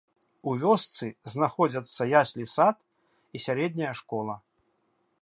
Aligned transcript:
У 0.51 0.53
вёсцы 0.61 1.09
знаходзяцца 1.33 2.01
яслі-сад 2.21 2.75
і 3.37 3.47
сярэдняя 3.47 3.93
школа. 4.01 4.35